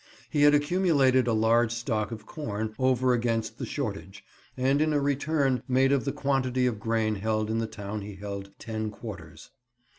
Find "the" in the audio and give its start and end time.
3.59-3.67, 6.05-6.11, 7.59-7.67